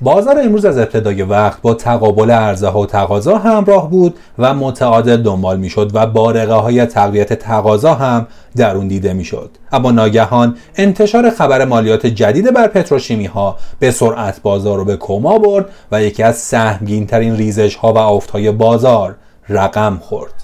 [0.00, 5.22] بازار امروز از ابتدای وقت با تقابل عرضه ها و تقاضا همراه بود و متعادل
[5.22, 8.26] دنبال می‌شد و بارقه های تقویت تقاضا هم
[8.56, 9.50] در اون دیده می‌شد.
[9.72, 15.38] اما ناگهان انتشار خبر مالیات جدید بر پتروشیمی ها به سرعت بازار رو به کما
[15.38, 19.14] برد و یکی از سهمگین ترین ریزش ها و افت های بازار
[19.48, 20.43] رقم خورد.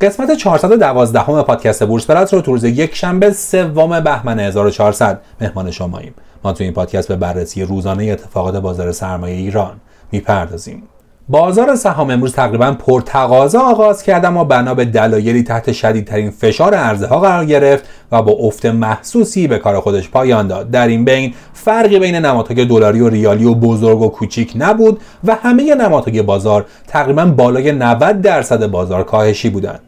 [0.00, 6.14] قسمت 412 پادکست بورس پرت رو تو روز یک شنبه سوم بهمن 1400 مهمان شماییم.
[6.44, 9.80] ما تو این پادکست به بررسی روزانه اتفاقات بازار سرمایه ایران
[10.12, 10.82] می‌پردازیم.
[11.28, 17.06] بازار سهام امروز تقریبا پرتقاضا آغاز کرد اما بنا به دلایلی تحت شدیدترین فشار عرضه
[17.06, 20.70] ها قرار گرفت و با افت محسوسی به کار خودش پایان داد.
[20.70, 25.34] در این بین فرقی بین نمادهای دلاری و ریالی و بزرگ و کوچیک نبود و
[25.34, 29.80] همه نمادهای بازار تقریبا بالای 90 درصد بازار کاهشی بودند.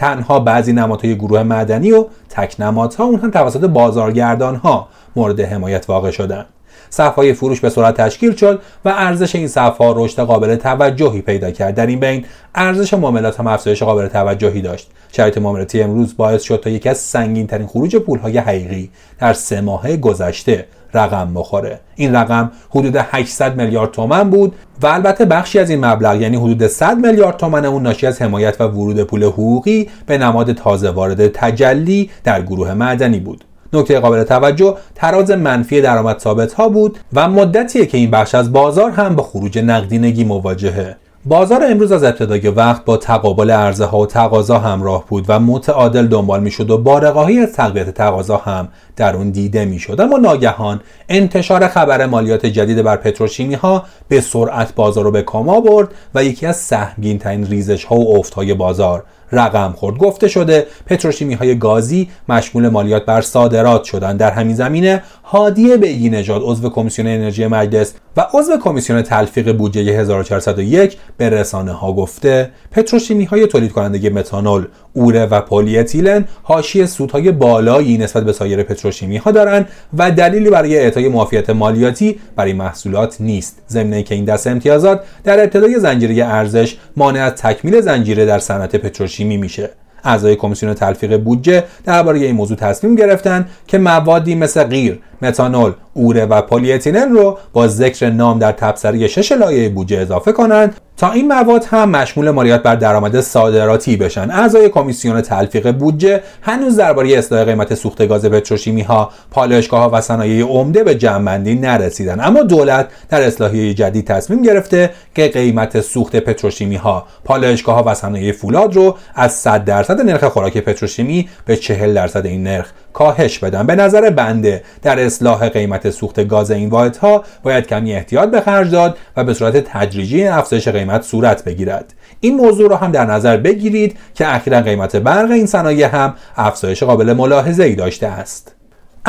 [0.00, 5.90] تنها بعضی نمادهای گروه مدنی و تک نمادها اون هم توسط بازارگردان ها مورد حمایت
[5.90, 6.46] واقع شدند
[6.90, 11.74] صفهای فروش به صورت تشکیل شد و ارزش این صفها رشد قابل توجهی پیدا کرد.
[11.74, 12.24] در این بین
[12.54, 14.90] ارزش معاملات هم افزایش قابل توجهی داشت.
[15.12, 19.60] شرایط معاملاتی امروز باعث شد تا یکی از سنگین ترین خروج پولهای حقیقی در سه
[19.60, 21.80] ماهه گذشته رقم بخوره.
[21.96, 26.66] این رقم حدود 800 میلیارد تومن بود و البته بخشی از این مبلغ یعنی حدود
[26.66, 31.28] 100 میلیارد تومن اون ناشی از حمایت و ورود پول حقوقی به نماد تازه وارد
[31.28, 33.44] تجلی در گروه معدنی بود.
[33.72, 38.52] نکته قابل توجه تراز منفی درآمد ثابت ها بود و مدتیه که این بخش از
[38.52, 40.96] بازار هم با خروج نقدینگی مواجهه.
[41.24, 46.06] بازار امروز از ابتدای وقت با تقابل عرضه ها و تقاضا همراه بود و متعادل
[46.06, 50.00] دنبال می‌شد و بارقاهی از تقویت تقاضا هم در اون دیده می‌شد.
[50.00, 55.60] اما ناگهان انتشار خبر مالیات جدید بر پتروشیمی ها به سرعت بازار رو به کما
[55.60, 59.98] برد و یکی از سهمگین ترین ریزش ها و افت های بازار رقم خورد.
[59.98, 64.18] گفته شده پتروشیمی های گازی مشمول مالیات بر صادرات شدند.
[64.18, 69.92] در همین زمینه هادی بیگی نژاد عضو کمیسیون انرژی مجلس و عضو کمیسیون تلفیق بودجه
[69.92, 76.86] 1401 به رسانه ها گفته پتروشیمی های تولید کننده متانول اوره و پلی اتیلن حاشیه
[76.86, 79.68] سودهای بالایی نسبت به سایر پتروشیمی ها دارند
[79.98, 83.62] و دلیلی برای اعطای معافیت مالیاتی برای محصولات نیست.
[83.68, 88.76] ضمن که این دست امتیازات در ابتدای زنجیره ارزش مانع از تکمیل زنجیره در صنعت
[88.76, 89.70] پتروشیمی میشه.
[90.04, 96.24] اعضای کمیسیون تلفیق بودجه درباره این موضوع تصمیم گرفتن که موادی مثل قیر متانول اوره
[96.24, 101.12] و پلی اتیلن رو با ذکر نام در تبصره شش لایحه بودجه اضافه کنند تا
[101.12, 104.30] این مواد هم مشمول مالیات بر درآمد صادراتی بشن.
[104.30, 110.00] اعضای کمیسیون تلفیق بودجه هنوز درباره اصلاح قیمت سوخت گاز پتروشیمی ها پالایشگاه ها و
[110.00, 112.20] صنایع عمده به جمعبندی نرسیدن.
[112.20, 117.94] اما دولت در اصلاحیه جدید تصمیم گرفته که قیمت سوخت پتروشیمی ها پالایشگاه ها و
[117.94, 123.38] صنایع فولاد رو از 100 درصد نرخ خوراک پتروشیمی به 40 درصد این نرخ کاهش
[123.38, 123.66] بدن.
[123.66, 128.70] به نظر بنده در اصلاح قیمت سوخت گاز این واحدها باید کمی احتیاط به خرج
[128.70, 131.94] داد و به صورت تدریجی افزایش قیمت صورت بگیرد.
[132.20, 136.82] این موضوع را هم در نظر بگیرید که اخیرا قیمت برق این صنایع هم افزایش
[136.82, 138.59] قابل ملاحظه ای داشته است.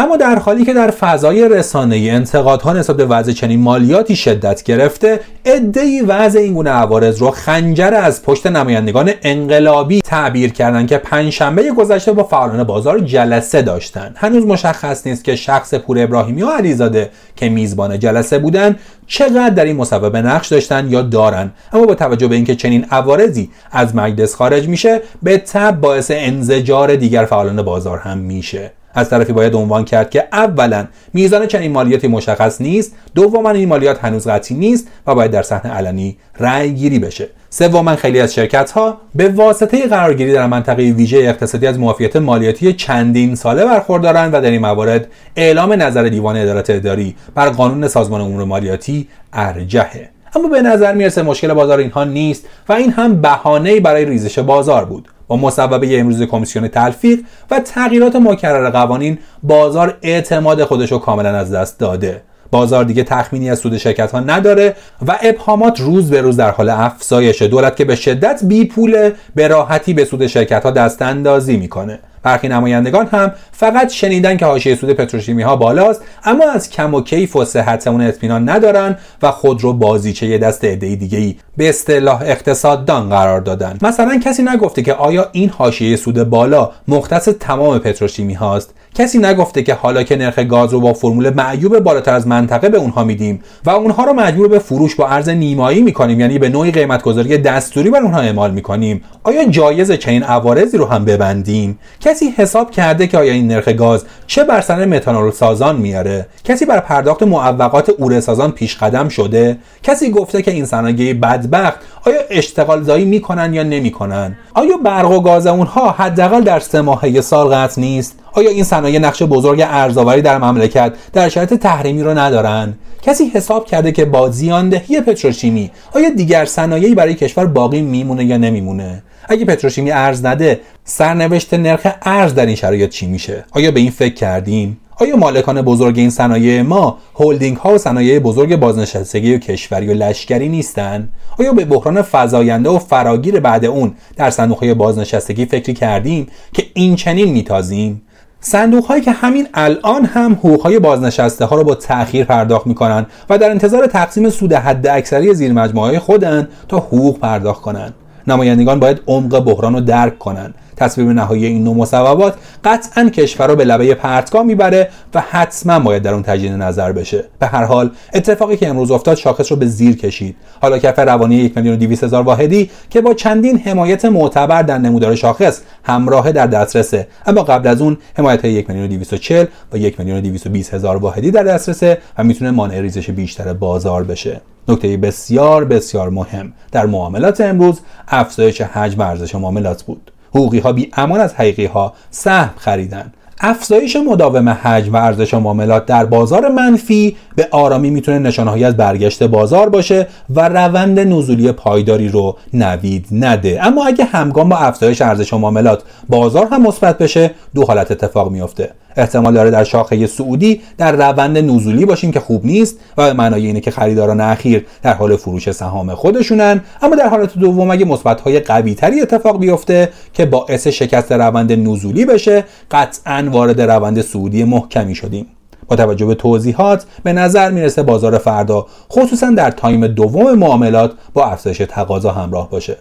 [0.01, 5.19] اما در حالی که در فضای رسانه انتقادها نسبت به وضع چنین مالیاتی شدت گرفته
[5.45, 11.71] عدهای وضع این گونه عوارض رو خنجر از پشت نمایندگان انقلابی تعبیر کردند که پنجشنبه
[11.71, 14.15] گذشته با فعالان بازار جلسه داشتند.
[14.17, 19.65] هنوز مشخص نیست که شخص پور ابراهیمی و علیزاده که میزبان جلسه بودند چقدر در
[19.65, 24.35] این مصوبه نقش داشتن یا دارن اما با توجه به اینکه چنین عوارضی از مجلس
[24.35, 28.71] خارج میشه به تب باعث انزجار دیگر فعالان بازار هم میشه.
[28.93, 34.05] از طرفی باید عنوان کرد که اولا میزان چنین مالیاتی مشخص نیست دوما این مالیات
[34.05, 37.29] هنوز قطعی نیست و باید در صحنه علنی رأی گیری بشه.
[37.49, 42.73] سوما خیلی از شرکت ها به واسطه قرارگیری در منطقه ویژه اقتصادی از معافیت مالیاتی
[42.73, 48.21] چندین ساله برخوردارند و در این موارد اعلام نظر دیوان ادارات اداری بر قانون سازمان
[48.21, 50.09] امور مالیاتی ارجحه.
[50.35, 54.85] اما به نظر می‌رسه مشکل بازار اینها نیست و این هم بهانه‌ای برای ریزش بازار
[54.85, 55.07] بود.
[55.31, 57.19] با مصوبه امروز کمیسیون تلفیق
[57.51, 62.21] و تغییرات مکرر قوانین بازار اعتماد خودش رو کاملا از دست داده.
[62.51, 64.75] بازار دیگه تخمینی از سود شرکت ها نداره
[65.07, 67.47] و ابهامات روز به روز در حال افزایشه.
[67.47, 71.99] دولت که به شدت بی پوله به راحتی به سود شرکت ها دست اندازی می‌کنه.
[72.23, 77.01] برخی نمایندگان هم فقط شنیدن که حاشیه سود پتروشیمی ها بالاست اما از کم و
[77.01, 81.69] کیف و صحت اون اطمینان ندارن و خود رو بازیچه دست عده دیگه ای به
[81.69, 83.77] اصطلاح اقتصاددان قرار دادن.
[83.81, 89.63] مثلا کسی نگفته که آیا این حاشیه سود بالا مختص تمام پتروشیمی هاست؟ کسی نگفته
[89.63, 93.43] که حالا که نرخ گاز رو با فرمول معیوب بالاتر از منطقه به اونها میدیم
[93.65, 97.37] و اونها رو مجبور به فروش با ارز نیمایی می‌کنیم یعنی به نوعی قیمت گذاری
[97.37, 99.03] دستوری بر اونها اعمال می‌کنیم.
[99.23, 104.05] آیا جایز چنین عوارضی رو هم ببندیم؟ کسی حساب کرده که آیا این نرخ گاز
[104.31, 109.57] چه بر سر متانول سازان میاره؟ کسی بر پرداخت معوقات اوره سازان پیش قدم شده؟
[109.83, 115.21] کسی گفته که این صنایع بدبخت آیا اشتغال زایی می‌کنن یا نمی‌کنن؟ آیا برق و
[115.21, 120.21] گاز اونها حداقل در سه ماهه سال قطع نیست؟ آیا این صنایع نقش بزرگ ارزآوری
[120.21, 126.09] در مملکت در شرایط تحریمی رو ندارن؟ کسی حساب کرده که با زیاندهی پتروشیمی آیا
[126.09, 132.33] دیگر صنایعی برای کشور باقی میمونه یا نمیمونه؟ اگه پتروشیمی ارز نده سرنوشت نرخ ارز
[132.33, 136.61] در این شرایط چی میشه؟ آیا به این فکر کردیم؟ آیا مالکان بزرگ این صنایع
[136.61, 141.09] ما هلدینگ ها و صنایع بزرگ بازنشستگی و کشوری و لشکری نیستند
[141.39, 146.65] آیا به بحران فزاینده و فراگیر بعد اون در صندوق های بازنشستگی فکری کردیم که
[146.73, 148.01] این چنین میتازیم؟
[148.43, 153.05] صندوق هایی که همین الان هم حقوق های بازنشسته ها رو با تأخیر پرداخت می‌کنن
[153.29, 157.93] و در انتظار تقسیم سود حد اکثری زیر مجموعه خودن تا حقوق پرداخت کنند
[158.27, 163.55] نمایندگان باید عمق بحران رو درک کنند تصویر نهایی این نوع مصوبات قطعا کشور رو
[163.55, 167.23] به لبه پرتگاه می‌بره و حتما باید در اون تجدید نظر بشه.
[167.39, 170.35] به هر حال اتفاقی که امروز افتاد شاخص رو به زیر کشید.
[170.61, 175.15] حالا کف روانی یک میلیون و هزار واحدی که با چندین حمایت معتبر در نمودار
[175.15, 177.07] شاخص همراه در دسترسه.
[177.25, 180.97] اما قبل از اون حمایت های یک میلیون و چل و یک میلیون و هزار
[180.97, 184.41] واحدی در دسترسه و می‌تونه مانع ریزش بیشتر بازار بشه.
[184.67, 190.11] نکته بسیار بسیار مهم در معاملات امروز افزایش حجم ارزش معاملات بود.
[190.31, 193.13] حقوقی ها بی امان از حقیقی ها سهم خریدن.
[193.43, 199.23] افزایش مداوم حجم و ارزش معاملات در بازار منفی به آرامی می‌تونه نشانهایی از برگشت
[199.23, 203.59] بازار باشه و روند نزولی پایداری رو نوید نده.
[203.61, 208.71] اما اگه همگام با افزایش ارزش معاملات بازار هم مثبت بشه دو حالت اتفاق میافته.
[208.95, 213.59] احتمال داره در شاخه سعودی در روند نزولی باشیم که خوب نیست و معنای اینه
[213.59, 216.61] که خریداران اخیر در حال فروش سهام خودشونن.
[216.81, 221.51] اما در حالت دوم اگه مثبت های قوی تری اتفاق بیفته که باعث شکست روند
[221.51, 225.25] نزولی بشه قطعا وارد روند سعودی محکمی شدیم.
[225.67, 231.25] با توجه به توضیحات به نظر می‌رسه بازار فردا خصوصا در تایم دوم معاملات با
[231.25, 232.77] افزایش تقاضا همراه باشه.